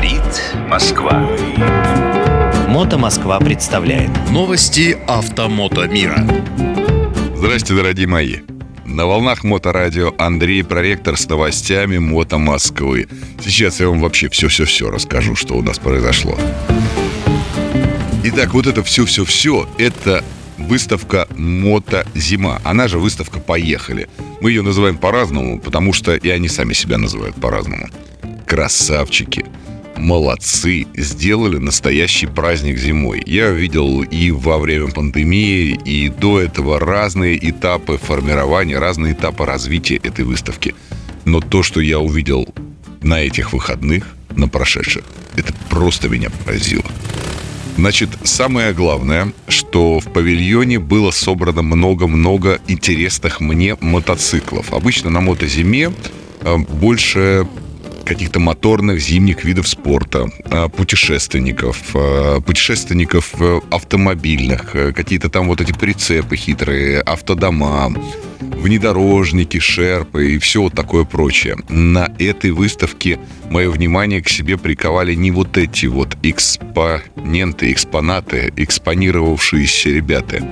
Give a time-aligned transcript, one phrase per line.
[0.00, 1.28] Говорит Москва.
[2.68, 6.26] Мото Москва представляет Новости автомото мира.
[7.36, 8.36] Здрасте, дорогие мои.
[8.86, 13.08] На волнах Моторадио Андрей Проректор с новостями Мото Москвы.
[13.44, 16.34] Сейчас я вам вообще все-все-все расскажу, что у нас произошло.
[18.24, 20.24] Итак, вот это все-все-все, это
[20.56, 22.62] выставка Мото Зима.
[22.64, 24.08] Она же выставка Поехали.
[24.40, 27.90] Мы ее называем по-разному, потому что и они сами себя называют по-разному.
[28.46, 29.44] Красавчики.
[30.00, 33.22] Молодцы, сделали настоящий праздник зимой.
[33.26, 39.96] Я видел и во время пандемии, и до этого разные этапы формирования, разные этапы развития
[39.96, 40.74] этой выставки.
[41.26, 42.48] Но то, что я увидел
[43.02, 45.04] на этих выходных, на прошедших,
[45.36, 46.84] это просто меня поразило.
[47.76, 54.72] Значит, самое главное, что в павильоне было собрано много-много интересных мне мотоциклов.
[54.72, 55.92] Обычно на мотозиме
[56.40, 57.46] э, больше
[58.10, 63.34] каких-то моторных зимних видов спорта, э, путешественников, э, путешественников
[63.70, 67.94] автомобильных, какие-то там вот эти прицепы хитрые, автодома,
[68.40, 71.56] внедорожники, шерпы и все вот такое прочее.
[71.68, 79.90] На этой выставке мое внимание к себе приковали не вот эти вот экспоненты, экспонаты, экспонировавшиеся
[79.90, 80.42] ребята.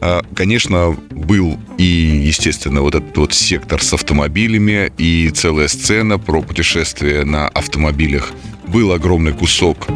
[0.00, 6.42] А, конечно, был и, естественно, вот этот вот сектор с автомобилями и целая сцена про
[6.42, 8.32] путешествие на автомобилях.
[8.66, 9.88] Был огромный кусок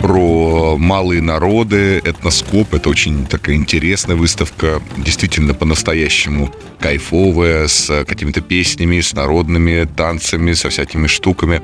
[0.00, 2.74] про малые народы, этноскоп.
[2.74, 10.70] Это очень такая интересная выставка, действительно по-настоящему кайфовая, с какими-то песнями, с народными танцами, со
[10.70, 11.62] всякими штуками.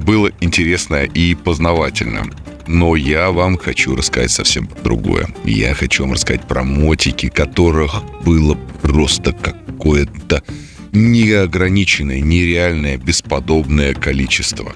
[0.00, 2.30] Было интересно и познавательно.
[2.72, 5.26] Но я вам хочу рассказать совсем другое.
[5.44, 10.44] Я хочу вам рассказать про мотики, которых было просто какое-то
[10.92, 14.72] неограниченное, нереальное, бесподобное количество.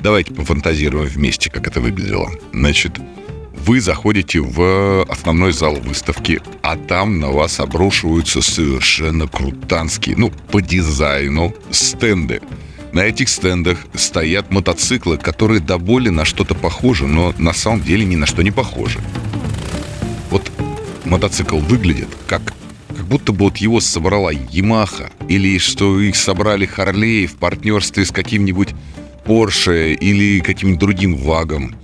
[0.00, 2.30] Давайте пофантазируем вместе, как это выглядело.
[2.52, 3.00] Значит,
[3.66, 10.62] вы заходите в основной зал выставки, а там на вас обрушиваются совершенно крутанские, ну, по
[10.62, 12.40] дизайну, стенды.
[12.92, 18.04] На этих стендах стоят мотоциклы, которые до боли на что-то похожи, но на самом деле
[18.04, 19.00] ни на что не похожи.
[20.30, 20.52] Вот
[21.04, 22.42] мотоцикл выглядит как
[22.94, 28.10] как будто бы вот его собрала Ямаха, или что их собрали Харлей в партнерстве с
[28.10, 28.74] каким-нибудь
[29.24, 31.76] Порше или каким-нибудь другим вагом.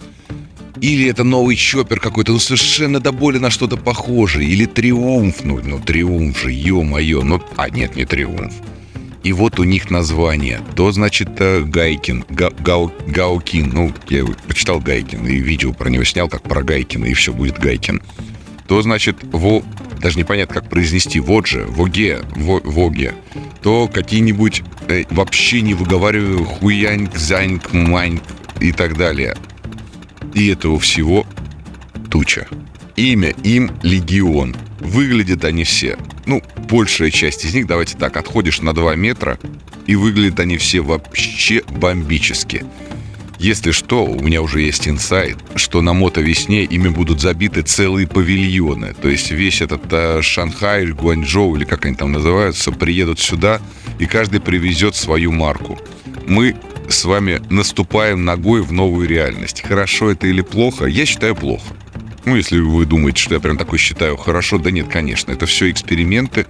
[0.81, 4.49] Или это новый чоппер какой-то, ну совершенно до боли на что-то похожее.
[4.49, 7.23] Или Триумф, ну, ну Триумф же, ё-моё.
[7.23, 8.53] Ну, а нет, не Триумф.
[9.23, 10.61] И вот у них название.
[10.77, 13.71] То, значит, Гайкин, Га, Гау, Гаукин.
[13.73, 17.59] Ну, я почитал Гайкин и видео про него снял, как про Гайкина, и все будет
[17.59, 18.01] Гайкин.
[18.69, 19.63] То, значит, во,
[20.01, 23.15] даже непонятно, как произнести, вот же, Воге, во, Воге,
[23.63, 28.23] то какие-нибудь э, вообще не выговариваю хуяньк, заньк, маньк
[28.61, 29.37] и так далее.
[30.35, 31.27] И этого всего
[32.11, 32.47] туча.
[32.97, 34.55] Имя им Легион.
[34.81, 35.97] Выглядят они все.
[36.29, 39.39] Ну, большая часть из них, давайте так, отходишь на 2 метра,
[39.87, 42.67] и выглядят они все вообще бомбически.
[43.39, 48.93] Если что, у меня уже есть инсайт, что на мотовесне ими будут забиты целые павильоны.
[48.93, 53.63] То есть весь этот э, Шанхай, Гуанчжоу или как они там называются, приедут сюда,
[53.99, 55.79] и каждый привезет свою марку.
[56.27, 56.57] Мы
[56.91, 59.63] с вами наступаем ногой в новую реальность.
[59.63, 60.85] Хорошо это или плохо?
[60.85, 61.78] Я считаю плохо.
[62.29, 65.71] Ну, если вы думаете, что я прям такой считаю хорошо, да нет, конечно, это все
[65.71, 66.45] эксперименты,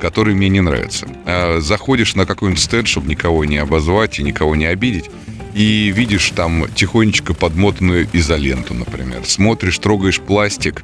[0.00, 1.06] которые мне не нравятся.
[1.24, 5.08] А заходишь на какой-нибудь стенд, чтобы никого не обозвать и никого не обидеть,
[5.54, 9.24] и видишь там тихонечко подмотанную изоленту, например.
[9.24, 10.82] Смотришь, трогаешь пластик,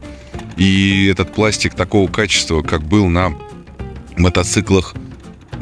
[0.57, 3.35] и этот пластик такого качества, как был на
[4.17, 4.95] мотоциклах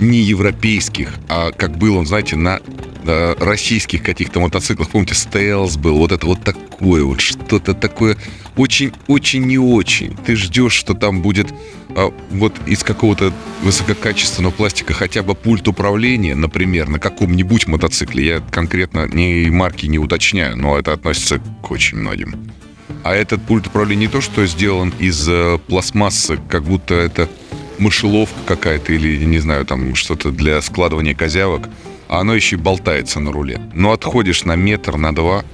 [0.00, 2.60] не европейских, а как был он, знаете, на
[3.04, 8.16] э, российских каких-то мотоциклах, помните, Стелс был, вот это вот такое вот, что-то такое
[8.56, 10.16] очень-очень не очень.
[10.24, 11.52] Ты ждешь, что там будет
[11.96, 13.32] а, вот из какого-то
[13.62, 18.26] высококачественного пластика хотя бы пульт управления, например, на каком-нибудь мотоцикле.
[18.26, 22.34] Я конкретно ни марки не уточняю, но это относится к очень многим.
[23.02, 27.28] А этот пульт управления не то, что сделан из э, пластмассы, как будто это
[27.78, 31.68] мышеловка какая-то или, не знаю, там что-то для складывания козявок,
[32.08, 33.60] а оно еще и болтается на руле.
[33.74, 35.44] Но отходишь на метр, на два,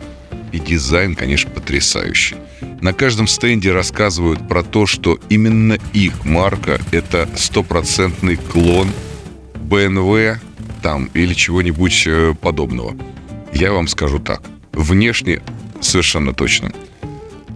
[0.52, 2.36] и дизайн, конечно, потрясающий.
[2.80, 8.88] На каждом стенде рассказывают про то, что именно их марка– это стопроцентный клон
[9.54, 10.38] BMW
[10.82, 12.96] там или чего-нибудь э, подобного.
[13.52, 14.42] Я вам скажу так.
[14.72, 15.42] Внешне
[15.80, 16.72] совершенно точно.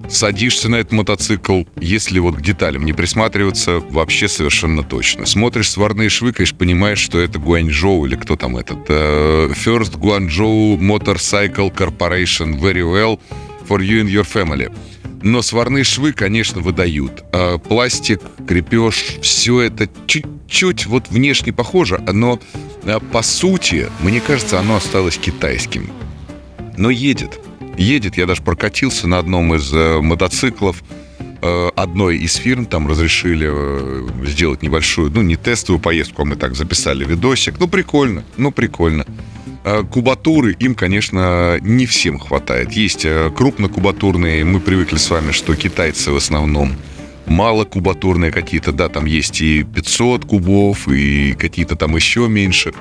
[0.08, 5.26] Садишься на этот мотоцикл, если вот к деталям не присматриваться, вообще совершенно точно.
[5.26, 8.78] Смотришь сварные швы, конечно, понимаешь, что это Гуанчжоу или кто там этот.
[8.88, 13.18] э, First Guangzhou Motorcycle Corporation very well
[13.68, 14.72] for you and your family.
[15.22, 17.24] Но сварные швы, конечно, выдают.
[17.32, 22.38] А пластик, крепеж, все это чуть-чуть вот внешне похоже, но
[22.84, 25.90] а, по сути, мне кажется, оно осталось китайским.
[26.76, 27.40] Но едет.
[27.76, 28.16] Едет.
[28.16, 30.82] Я даже прокатился на одном из э, мотоциклов
[31.42, 32.66] э, одной из фирм.
[32.66, 37.58] Там разрешили э, сделать небольшую, ну, не тестовую поездку, а мы так записали видосик.
[37.58, 38.24] Ну, прикольно.
[38.36, 39.06] Ну, прикольно.
[39.90, 42.72] Кубатуры им, конечно, не всем хватает.
[42.72, 46.76] Есть крупнокубатурные, мы привыкли с вами, что китайцы в основном
[47.26, 52.74] малокубатурные какие-то, да, там есть и 500 кубов, и какие-то там еще меньше.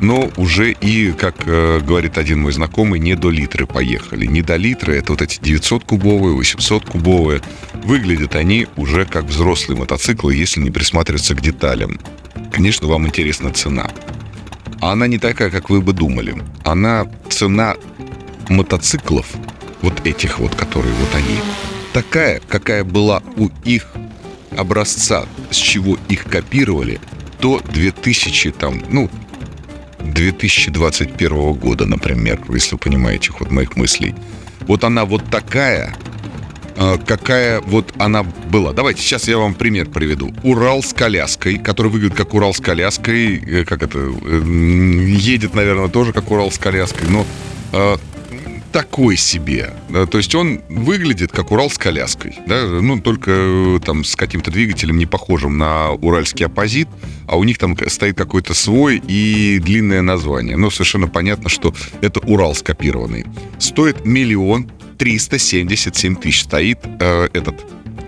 [0.00, 4.26] Но уже и, как э, говорит один мой знакомый, не до литры поехали.
[4.26, 7.42] Не до литры, это вот эти 900-кубовые, 800-кубовые.
[7.84, 11.98] Выглядят они уже как взрослые мотоциклы, если не присматриваться к деталям.
[12.52, 13.90] Конечно, вам интересна цена.
[14.80, 16.42] А она не такая, как вы бы думали.
[16.64, 17.76] Она цена
[18.48, 19.26] мотоциклов,
[19.82, 21.38] вот этих вот, которые вот они,
[21.92, 23.86] такая, какая была у их
[24.56, 27.00] образца, с чего их копировали,
[27.40, 29.10] до 2000 там, ну,
[30.06, 34.14] 2021 года, например, если вы понимаете ход моих мыслей.
[34.66, 35.94] Вот она вот такая,
[36.76, 38.72] а, какая вот она была.
[38.72, 40.34] Давайте сейчас я вам пример приведу.
[40.42, 46.12] Урал с коляской, который выглядит как Урал с коляской, э, как это, едет, наверное, тоже
[46.12, 47.26] как Урал с коляской, но
[47.72, 47.98] а,
[48.76, 49.70] такой себе.
[50.10, 52.36] То есть он выглядит как Урал с коляской.
[52.46, 52.66] Да?
[52.66, 56.86] Ну, только э, там с каким-то двигателем не похожим на уральский оппозит,
[57.26, 60.58] а у них там стоит какой-то свой и длинное название.
[60.58, 63.24] Но совершенно понятно, что это Урал скопированный.
[63.58, 67.54] Стоит миллион 377 тысяч стоит э, этот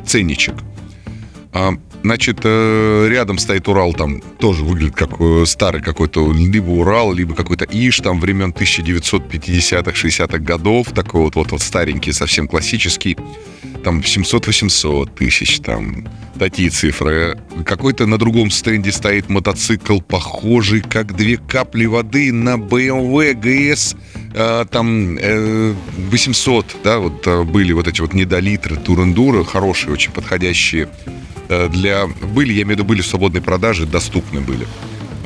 [0.06, 0.54] ценничек.
[1.52, 1.72] А,
[2.02, 7.34] значит, э, рядом стоит Урал, там тоже выглядит как э, старый какой-то, либо Урал, либо
[7.34, 13.16] какой-то Иш, там времен 1950-х, 60-х годов, такой вот, вот, вот старенький, совсем классический,
[13.82, 16.06] там 700-800 тысяч, там
[16.38, 17.38] такие цифры.
[17.64, 23.96] Какой-то на другом стенде стоит мотоцикл, похожий как две капли воды на BMW GS
[24.34, 25.74] э, там э,
[26.10, 30.88] 800, да, вот э, были вот эти вот недолитры Турендура, хорошие, очень подходящие
[31.48, 32.06] для...
[32.06, 34.66] Были, я имею в виду, были в свободной продаже, доступны были.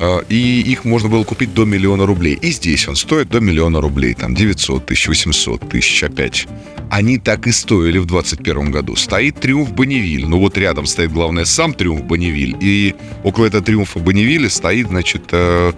[0.02, 2.34] Э, и их можно было купить до миллиона рублей.
[2.34, 6.48] И здесь он стоит до миллиона рублей, там 900 тысяч, 800 тысяч опять.
[6.90, 8.96] Они так и стоили в 2021 году.
[8.96, 10.26] Стоит Триумф Бонневиль.
[10.26, 12.56] Ну вот рядом стоит, главное, сам Триумф Бонневиль.
[12.60, 15.72] И около этого Триумфа Бонневиля стоит, значит, э,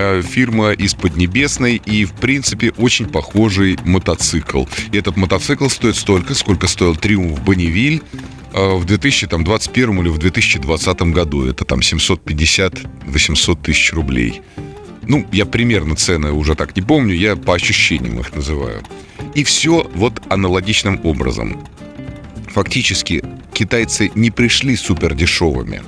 [0.00, 4.64] Э, фирма из Поднебесной и, в принципе, очень похожий мотоцикл.
[4.92, 8.16] И этот мотоцикл стоит столько, сколько стоил Триумф Бонневиль э,
[8.52, 11.46] в 2021 или в 2020 году.
[11.46, 14.42] Это там 750-800 тысяч рублей.
[15.02, 18.82] Ну, я примерно цены уже так не помню, я по ощущениям их называю.
[19.34, 21.66] И все вот аналогичным образом.
[22.48, 25.82] Фактически китайцы не пришли супер дешевыми.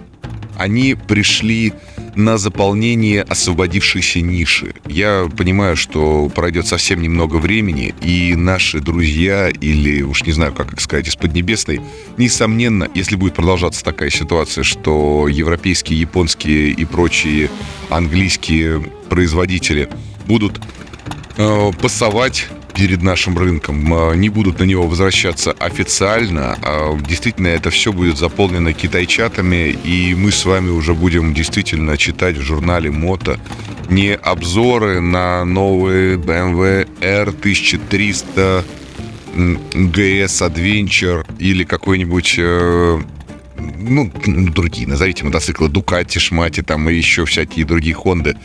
[0.61, 1.73] Они пришли
[2.15, 4.75] на заполнение освободившейся ниши.
[4.87, 10.75] Я понимаю, что пройдет совсем немного времени, и наши друзья, или уж не знаю, как
[10.75, 11.81] их сказать, из Поднебесной,
[12.19, 17.49] несомненно, если будет продолжаться такая ситуация, что европейские, японские и прочие
[17.89, 19.89] английские производители
[20.27, 20.61] будут
[21.39, 26.59] э, пасовать перед нашим рынком, а, не будут на него возвращаться официально.
[26.63, 32.37] А действительно, это все будет заполнено китайчатами, и мы с вами уже будем действительно читать
[32.37, 33.39] в журнале Мото
[33.91, 38.65] не обзоры на новые BMW R1300
[39.35, 43.01] GS Adventure или какой-нибудь э,
[43.59, 48.37] ну, другие, назовите мотоциклы, Дукати, Шмати, там и еще всякие другие Хонды.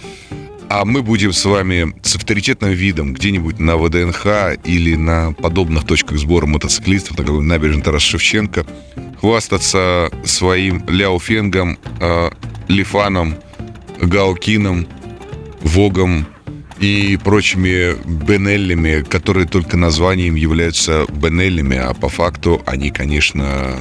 [0.70, 4.26] А мы будем с вами с авторитетным видом где-нибудь на ВДНХ
[4.64, 8.66] или на подобных точках сбора мотоциклистов, на какой набережной Тарас Шевченко,
[9.20, 12.30] хвастаться своим ляофенгом, э,
[12.68, 13.36] лифаном,
[14.02, 14.88] гаукином,
[15.62, 16.26] вогом
[16.80, 17.96] и прочими
[18.26, 23.78] бенеллями, которые только названием являются бенеллями, а по факту они, конечно,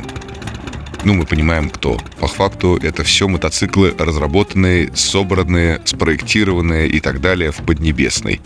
[1.05, 1.99] ну, мы понимаем, кто.
[2.19, 8.41] По факту это все мотоциклы разработанные, собранные, спроектированные и так далее в Поднебесной.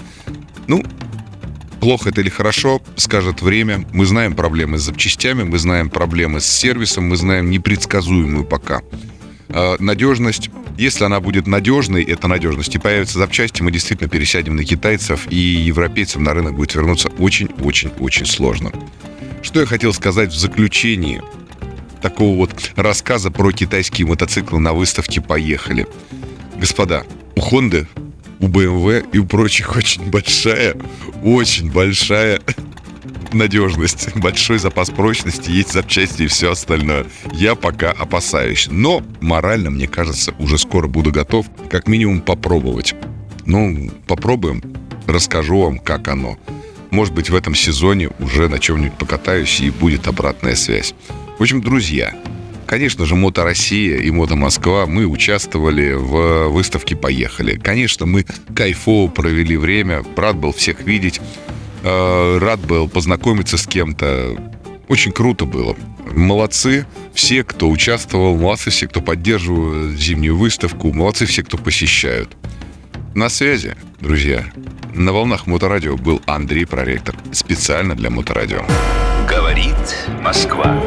[0.67, 0.83] Ну,
[1.81, 3.87] плохо это или хорошо, скажет время.
[3.93, 8.83] Мы знаем проблемы с запчастями, мы знаем проблемы с сервисом, мы знаем непредсказуемую пока
[9.49, 10.51] э, надежность.
[10.77, 15.37] Если она будет надежной, это надежность, и появятся запчасти, мы действительно пересядем на китайцев, и
[15.37, 18.73] европейцам на рынок будет вернуться очень-очень-очень сложно.
[19.43, 21.21] Что я хотел сказать в заключении
[22.01, 25.87] такого вот рассказа про китайские мотоциклы на выставке «Поехали».
[26.57, 27.05] Господа,
[27.37, 27.87] у Honda,
[28.41, 30.77] у BMW и у прочих очень большая,
[31.23, 32.41] очень большая
[33.33, 37.07] надежность, большой запас прочности, есть запчасти и все остальное.
[37.33, 38.69] Я пока опасаюсь.
[38.71, 42.95] Но морально, мне кажется, уже скоро буду готов как минимум попробовать.
[43.45, 44.63] Ну, попробуем,
[45.07, 46.39] расскажу вам, как оно.
[46.91, 50.95] Может быть, в этом сезоне уже на чем-нибудь покатаюсь и будет обратная связь.
[51.39, 52.15] В общем, друзья,
[52.67, 57.57] Конечно же, Мото Россия и Мото Москва, мы участвовали в выставке «Поехали».
[57.57, 61.19] Конечно, мы кайфово провели время, рад был всех видеть,
[61.83, 64.37] э, рад был познакомиться с кем-то.
[64.87, 65.77] Очень круто было.
[66.15, 72.37] Молодцы все, кто участвовал, молодцы все, кто поддерживает зимнюю выставку, молодцы все, кто посещают.
[73.15, 74.45] На связи, друзья.
[74.95, 77.17] На волнах Моторадио был Андрей Проректор.
[77.33, 78.67] Специально для Моторадио.
[79.27, 79.75] Говорит
[80.23, 80.79] Москва.